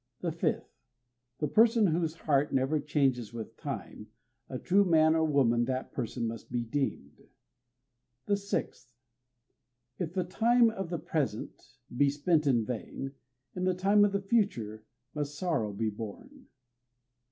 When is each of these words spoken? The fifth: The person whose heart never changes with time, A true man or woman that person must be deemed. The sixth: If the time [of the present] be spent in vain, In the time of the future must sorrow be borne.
The 0.21 0.31
fifth: 0.31 0.79
The 1.37 1.47
person 1.47 1.85
whose 1.85 2.15
heart 2.15 2.51
never 2.51 2.79
changes 2.79 3.33
with 3.35 3.55
time, 3.55 4.07
A 4.49 4.57
true 4.57 4.83
man 4.83 5.13
or 5.13 5.23
woman 5.23 5.65
that 5.65 5.91
person 5.91 6.25
must 6.25 6.51
be 6.51 6.63
deemed. 6.63 7.27
The 8.25 8.35
sixth: 8.35 8.95
If 9.99 10.13
the 10.15 10.23
time 10.23 10.71
[of 10.71 10.89
the 10.89 10.97
present] 10.97 11.63
be 11.95 12.09
spent 12.09 12.47
in 12.47 12.65
vain, 12.65 13.11
In 13.55 13.65
the 13.65 13.75
time 13.75 14.03
of 14.03 14.11
the 14.11 14.23
future 14.23 14.85
must 15.13 15.37
sorrow 15.37 15.71
be 15.71 15.91
borne. 15.91 16.47